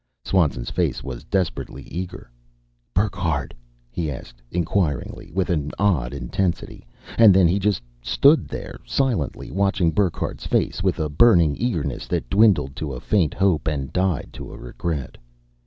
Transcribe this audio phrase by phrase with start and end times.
[0.25, 2.31] Swanson's face was desperately eager.
[2.95, 3.53] "Burckhardt?"
[3.91, 6.87] he asked inquiringly, with an odd intensity.
[7.19, 12.31] And then he just stood there silently, watching Burckhardt's face, with a burning eagerness that
[12.31, 15.19] dwindled to a faint hope and died to a regret.